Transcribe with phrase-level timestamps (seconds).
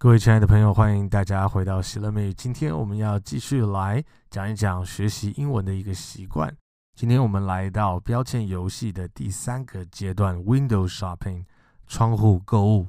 [0.00, 2.32] 各位亲爱的朋友，欢迎大家回到喜乐美语。
[2.32, 6.56] 今天我们要继续来讲一讲学习英文的一个习惯。
[6.94, 11.46] 今天我们来到标签游戏的第三个阶段 ——Window Shopping（
[11.88, 12.86] 窗户购物）。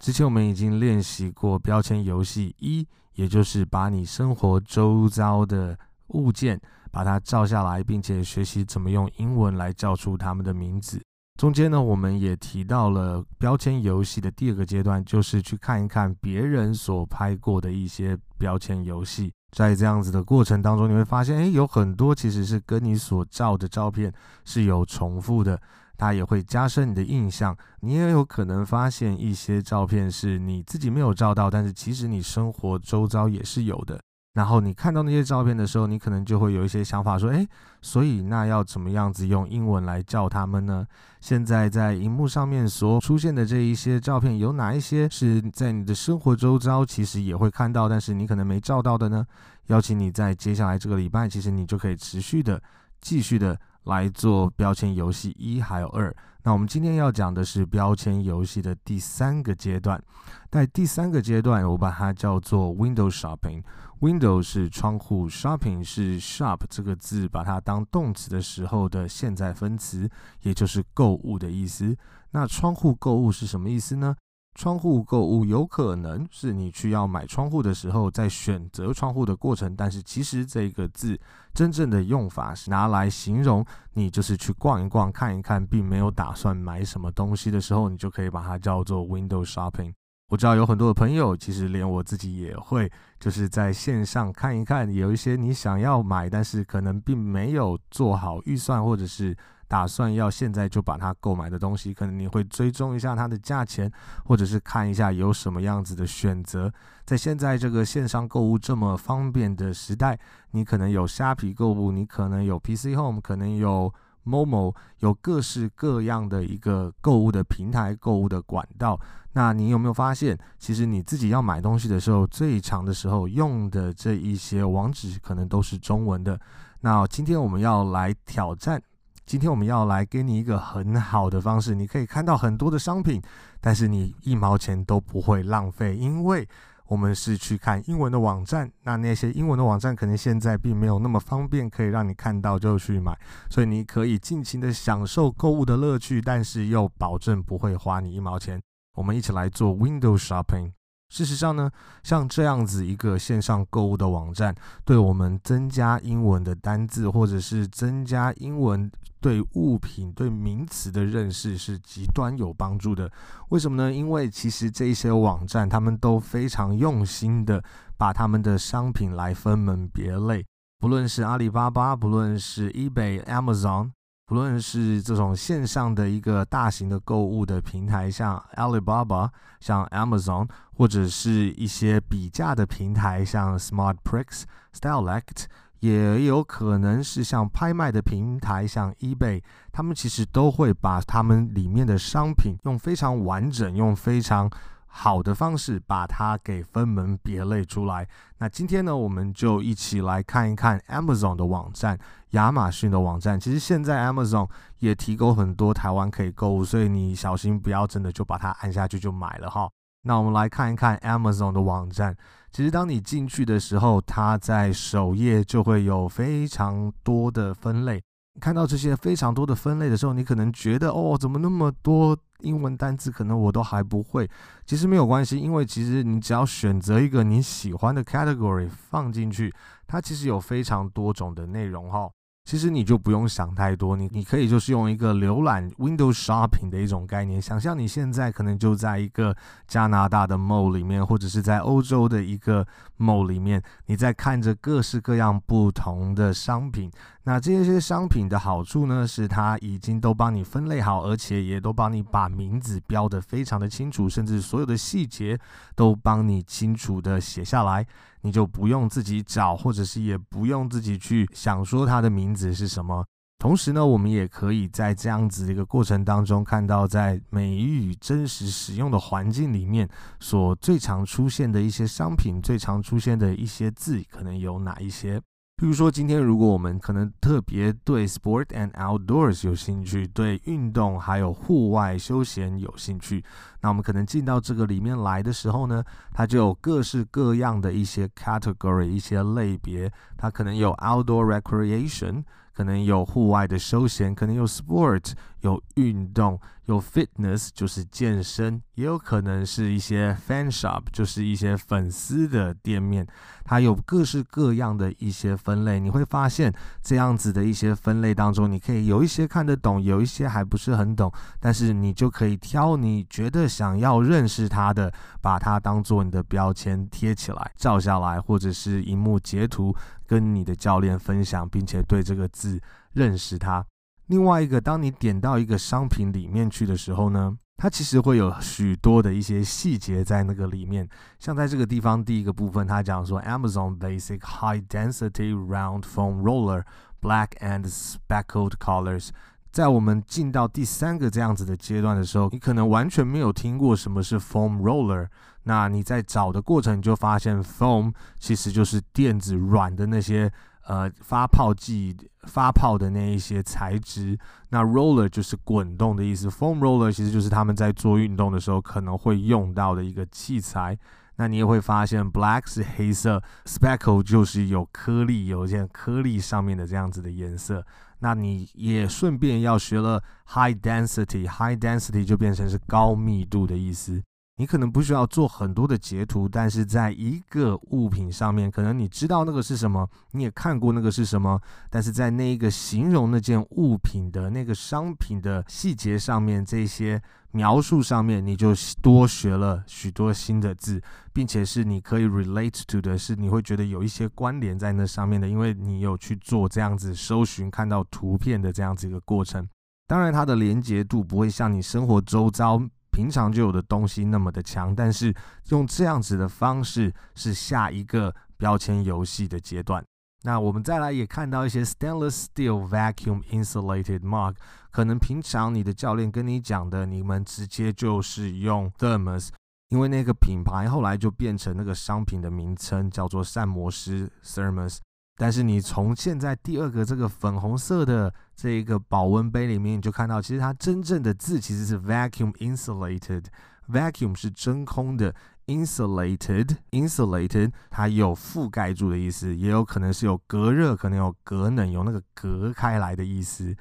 [0.00, 2.84] 之前我们已经练习过标签游戏一，
[3.14, 6.60] 也就是把你生活周遭的物件
[6.90, 11.00] 把它照下来，并且学习怎么用英文来叫出它们的名字。
[11.42, 19.32] 中间呢，我们也提到了标签游戏的第二个阶段，就是去看一看别人所拍过的一些标签游戏。
[19.50, 24.12] 在这样子的过程当中，你会发现，诶，有很多其实是跟你所照的照片
[24.44, 25.60] 是有重复的，
[25.96, 27.56] 它也会加深你的印象。
[27.80, 34.00] 你也有可能发现一些照片是你自己没有照到，但是其实你生活周遭也是有的。
[34.34, 37.46] 然后你看到那些照片的时候，你可能就会有一些想法，说：“哎，
[37.82, 40.86] 所以那要怎么样子用英文来叫他们呢？”
[41.20, 49.26] 现在在荧幕上面所出现的这一些照片，有哪一些是在你的生活周遭其实也会看到，但是你可能没照到的呢？
[49.66, 52.60] 邀请你在接下来这个礼拜，其实你就可以持续的、
[53.02, 56.14] 继续的来做标签游戏一还有二。
[56.44, 60.02] 那我们今天要讲的是标签游戏的第三个阶段，
[60.50, 63.62] 在第三个阶段，我把它叫做 Window Shopping。
[64.00, 71.96] Window 是窗户，Shopping 是 Shop 这个字，把它当动词的时候的现在分词，也就是购物的意思。
[72.32, 74.16] 那窗户购物是什么意思呢？
[74.54, 81.18] 窗户购物有可能是你去要买窗户的时候，在选择窗户的过程，但是其实这个字
[81.54, 83.64] 真正的用法是拿来形容
[83.94, 89.92] 你就是去逛一逛、看一看，并没有打算买什么东西的时候，你就可以把它叫做 Window Shopping。
[90.28, 99.36] 我知道有很多的朋友，其实连我自己也会，就是在线上看一看，有一些你想要买，但是可能并没有做好预算，或者是
[99.72, 103.90] 打算要现在就把它购买的东西，可能你会追踪一下它的价钱，
[104.26, 106.70] 或者是看一下有什么样子的选择。
[107.06, 110.18] 在现在这个线上购物这么方便的时代，
[110.50, 113.90] 你可能有虾皮购物，你可能有 PC Home，可能有。
[114.24, 118.96] Momo 有各式各样的一个购物的平台、购物的管道。
[119.32, 126.38] 那你有没有发现，其实你自己要买东西的时候，最长的时候用的这一些网址可能都是中文的。
[126.82, 128.80] 那今天我们要来挑战，
[129.24, 133.22] 今天我们要来给你一个很好的方式，你可以看到很多的商品，
[133.60, 136.48] 但是你一毛钱都不会浪费，因为。
[136.88, 143.18] 我们是去看英文的网站，那那些英文的网站可能现在并没有那么方便，可以让你看到就去买，
[143.48, 148.60] 所以你可以尽情的享受购物的乐趣，但是又保证不会花你一毛钱。
[148.94, 150.72] 我们一起来做 window shopping。
[151.12, 151.70] 事实上呢，
[152.02, 158.90] 像这样子一个线上购物的网站，对我们增加英文的单字，或者是增加英文
[159.20, 163.12] 对物品、对名词的认识，是极端有帮助的。
[163.50, 163.92] 为什么呢？
[163.92, 167.62] 因为其实这些网站，他们都非常用心的
[167.98, 170.46] 把他们的商品来分门别类，
[170.80, 173.90] 不论是阿里巴巴，不论是 eBay、Amazon。
[174.32, 179.28] 不论是这种线上的一个大型的购物的平台，像 Alibaba、
[179.60, 184.44] 像 Amazon，或者是一些比价的平台，像 SmartPrix、
[184.74, 185.44] Stylelect，
[185.80, 194.50] 也有可能是像拍卖的平台，像 eBay，他们其实都会把他们里面的商品用非常完整、用非常
[194.94, 198.06] 好的方式把它给分门别类出来。
[198.38, 201.98] 那今天呢，我们就一起来看一看 Amazon 的网站，
[202.32, 203.40] 亚马逊的网站。
[203.40, 204.48] 其实现在 Amazon
[204.80, 209.66] 也提供很多台湾可以购物，所以你小心不要真的就把它按下去就买了哈。
[210.02, 212.14] 那我们来看一看 Amazon 的网站。
[212.50, 218.02] 其实当你进去的时候，它在首页就会有非常多的分类。
[218.40, 222.16] 看到这些非常多的分类的时候，你可能觉得哦，怎么那么多？
[222.40, 224.28] 英文单词可能我都还不会，
[224.66, 229.54] 其实没有关系，因为其实你只要选择一个你喜欢的 category 放进去，
[229.86, 232.10] 它其实有非常多种的内容哈。
[232.44, 239.34] 其实你就不用想太多，你你可以就是用一个浏览 window shopping 的一种概念，想象你现在可能就在一个
[239.68, 242.66] 加拿大的 mall 里面，或者是在欧洲的一个
[242.98, 246.90] mall 里面，你在看着各式各样不同的商品。
[247.24, 255.38] 那这些商品的好处呢，是它已经都帮你分类好，而且也都帮你把名字标得非常的清楚，甚至所有的细节
[255.76, 257.86] 都帮你清楚的写下来，
[258.22, 263.04] 你就不用自己找，或者是也不用自己去想说它的名字是什么。
[263.38, 269.88] 同时呢，我们也可以在这样子的一个过程当中，看到在美语真实使用的环境里面，
[270.20, 275.20] 所最常出现的一些商品，最常出现的一些字，可能有哪一些。
[275.62, 283.24] 比如说，今天如果我们可能特别对 sport and outdoors 有兴趣，对运动还有户外休闲有兴趣，
[283.60, 292.24] 那我们可能进到这个里面来的时候呢，它就有各式各样的一些 category，一些类别，它可能有 outdoor recreation。
[292.54, 295.12] 可能有户外的休闲，可能有 sport，
[295.42, 303.06] 有运动，有 fitness，就是健身，也有可能是一些 fan shop，就是一些粉丝的店面，
[303.44, 305.78] 它有各式各样的一些分类。
[305.78, 306.52] 你会发现
[306.82, 319.74] 这样子的一些分类当中，你可以有一些看得懂，有一些还不是很懂，但是你就可以挑你觉得想要认识它的，把它当做你的标签贴起来，照下来，或者是荧幕截图。
[320.04, 322.60] 跟你的教练分享，并且对这个字
[322.92, 323.64] 认识它。
[324.06, 330.88] 另外一个，当你点到一个商品里面去的时候呢，它其实会有许多的一些细节在那个里面。
[331.18, 336.64] 像在这个地方，第一个部分，它讲说 Amazon Basic High Density Round Foam Roller
[337.00, 339.10] Black and Speckled Colors。
[339.50, 345.08] 在我们进到第三个这样子的阶段的时候，你可能完全没有听过什么是 Foam Roller。
[345.44, 350.32] 那你在找的过程，你就发现 foam 其实就是垫子软的那些
[350.66, 354.18] 呃发泡剂发泡的那一些材质。
[354.50, 360.78] 那 roller 就是滚动的意思，foam roller 其实就是他们在做运动的时候可能会用到的一个器材。
[361.16, 367.64] 那你也会发现 black 是黑色，speckle 就是有颗粒，有一些颗粒上面的这样子的颜色。
[367.98, 374.02] 那你也顺便要学了 high density，high density 就变成是高密度的意思。
[374.36, 387.00] 你可能不需要做很多的截图，但是在一个物品上面，可能你知道那个是什么，你也看过那个是什么，但是在那一个形容那件物品的那个商品的细节上面，这些
[387.32, 390.82] 描述上面，你就多学了许多新的字，
[391.12, 399.46] 并且是你可以 relate to 的，是你会觉得有一些关联在那上面的，因为你有去做这样子搜寻，看到图片的这样子一个过程。
[399.86, 402.60] 当然，它的连结度不会像你生活周遭。
[402.92, 405.12] 平常就有的东西那么的强，但是
[405.48, 409.84] 用这样子的方式是下一个标签游戏的阶段。
[410.24, 414.36] 那我们再来也看到一些 stainless steel vacuum insulated mug，
[414.70, 419.30] 可能平常你的教练跟你讲的，你们直接就是用 thermos，
[419.70, 424.78] 因为那个品牌后来就变成那个商品的名称叫做膳魔师 thermos。
[425.16, 435.14] 但是你从现在第二个这个粉红色的这一个保温杯里面，你就看到其实它真正的字其实是 vacuum insulated，vacuum 是真空的
[435.46, 443.54] ，insulated insulated 它有覆盖住的意思，也有可能是有隔热，可能有隔冷，有那个隔开来的意思。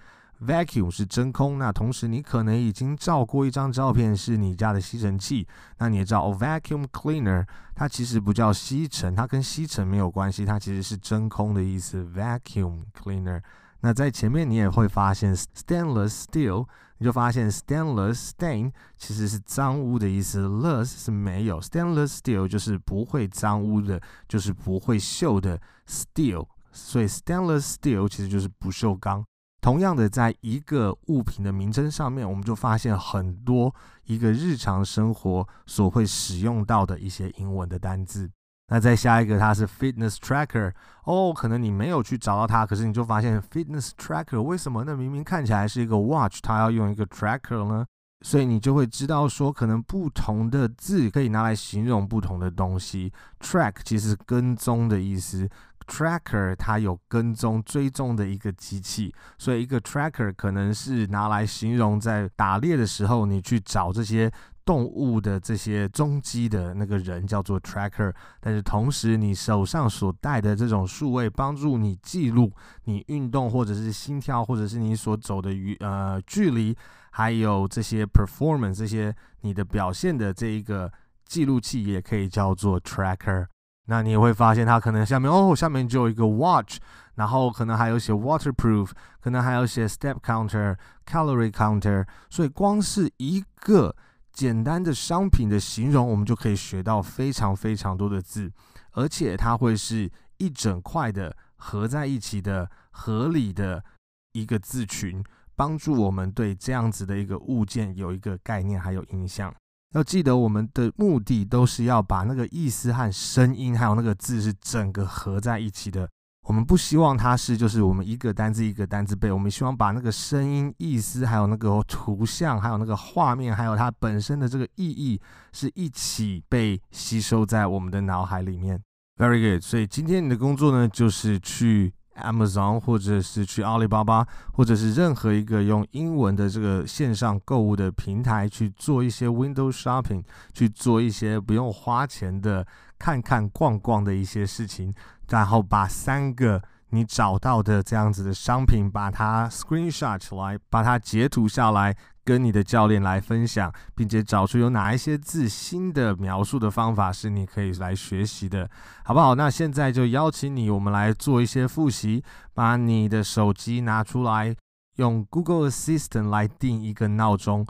[0.45, 5.47] Vacuum 是真空，那同时你可能已经照过一张照片，是你家的吸尘器。
[5.77, 7.45] 那你也知道，哦，vacuum cleaner
[7.75, 12.03] 它其实不叫吸尘，它跟吸尘没有关系，它其实是真空的意思。
[12.03, 13.41] Vacuum cleaner。
[13.81, 16.67] 那在前面你也会发现 stainless steel，
[16.97, 29.23] 你就发现 stainless stain 其实是脏污的意思，less 是没有，stainless steel 就是不会脏污的，就是不会锈的 steel，所以 stainless steel 其实就是不锈钢。
[29.61, 33.73] 同样的，在一个物品的名称上面，我们就发现很多
[34.05, 38.29] 一个日常生活所会使用到的一些英文的单字。
[38.69, 40.73] 那再下一个，它是 fitness tracker
[41.03, 44.83] 哦，可能你没有去找到它，可是你就发现 fitness tracker 为什么？
[44.83, 47.85] 那明明看起来是一个 watch，它要用一个 tracker 呢？
[48.21, 53.11] 所以你就会知道说，可能不同的字可以拿来形容不同的东西。
[53.39, 55.49] track 其实跟踪的意思。
[55.87, 64.31] Tracker 它有跟踪追踪的一个机器，所以一个 tracker 可能是拿来形容在打猎的时候，你去找这些
[64.63, 68.13] 动物的这些踪迹的那个人叫做 tracker。
[68.39, 72.53] 但是同时，你手上所带的这种数位，帮助你记录
[72.85, 76.77] 你运动或者是心跳，或者是你所走的与呃距离，
[77.11, 80.91] 还有这些 performance 这些你的表现的这一个
[81.25, 83.47] 记录器，也可以叫做 tracker。
[83.85, 86.77] 那你会发现，它可能下面哦，下面就有一个 watch，
[87.15, 92.05] 然后可能还有写 waterproof，可能还有写 step counter、calorie counter。
[92.29, 93.93] 所以光是一个
[94.31, 98.51] 简单的商品的形容，我们就可以学到非常非常多的字，
[98.91, 103.83] 而且它会是一整块的合在一起的合理的
[104.31, 105.21] 一个字群，
[105.61, 109.53] 帮助我们对这样子的一个物件有一个概念还有印象。
[109.93, 116.09] 要记得，我们的目的都是要把那个意思和声音，还有那个字是整个合在一起的。
[116.47, 125.21] 我们不希望它是就是我们一个单字一个单字背，我们希望把那个声音、意思，还有那个图像，还有那个画面，还有它本身的这个意义，
[125.53, 128.81] 是一起被吸收在我们的脑海里面。
[129.17, 129.61] Very good。
[129.61, 140.23] 所以今天你的工作呢，就是去 Amazon 或者是去阿里巴巴，或者是任何一个用英文的这个线上购物的平台去做一些 window shopping，
[140.53, 142.65] 去做一些不用花钱的
[142.97, 144.93] 看看逛逛的一些事情，
[145.29, 151.95] 然后把三个你找到的这样子的商品，把它 screenshot 出来，把它截图下来。
[152.23, 158.69] 跟你的教练来分享，并且找出有哪一些字新的描述的方法是你可以来学习的，
[159.03, 159.33] 好不好？
[159.33, 162.23] 那现在就邀请你，我们来做一些复习。
[162.53, 164.55] 把你的手机拿出来，
[164.97, 167.65] 用 Google Assistant 来定一个闹钟。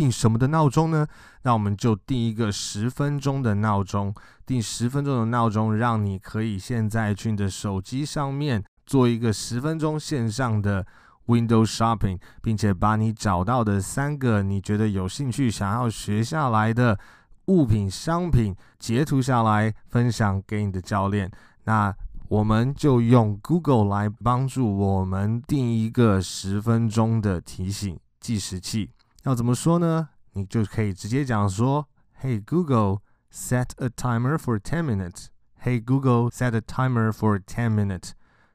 [0.00, 1.06] 定什么的闹钟呢？
[1.42, 4.14] 那我们就定一个十分钟的闹钟。
[4.46, 10.86] 定十分钟的闹钟，让你可以现在去你的手机上面做一个十分钟线上的。
[11.26, 16.98] Window Shopping，并且把你找到的三个你觉得有兴趣、想要学下来的
[17.44, 21.30] 物品、商品截图下来，分享给你的教练。
[21.64, 21.94] 那
[22.26, 28.90] 我们就用 Google 来帮助我们定一个十分钟的提醒计时器。
[29.22, 30.08] 要怎么说呢？
[30.32, 31.88] 你就可以直接讲说
[32.22, 33.00] ：“Hey Google,
[33.30, 35.26] set a timer for ten minutes.”
[35.62, 38.12] “Hey Google, set a timer for ten minutes.”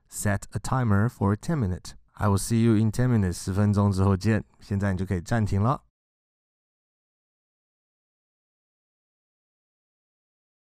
[0.10, 3.34] “Set a timer for ten minutes.” I will see you in ten minutes。
[3.34, 4.44] 十分钟之后见。
[4.60, 5.84] 现在你就可以暂停了。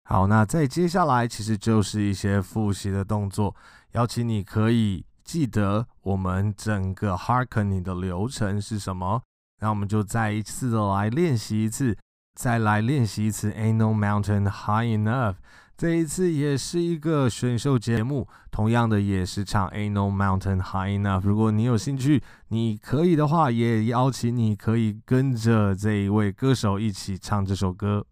[0.04, 3.56] 好，那再接下来其实就是一些复习的动作，
[3.94, 9.24] 邀请你可以记得我们整个 Harkening 的流程是什么。
[9.60, 11.98] 那我们就再一次的来练习一次，
[12.36, 13.52] 再来练习一次。
[13.52, 15.36] Ain't no mountain high enough。
[15.78, 21.22] 这一次也是一个选秀节目，同样的也是唱 Ain't No Mountain High Enough。
[21.22, 28.06] 如果你有兴趣，你可以的话，也邀请你可以跟着这一位歌手一起唱这首歌。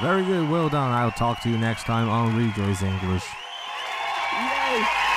[0.00, 0.92] Very good, well done.
[0.92, 3.24] I'll talk to you next time on Rejoice English.
[4.32, 5.09] Yay.